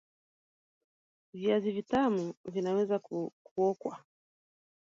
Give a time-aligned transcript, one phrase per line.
[1.33, 2.99] Viazi vitamu vinaweza
[3.43, 3.99] kuokwa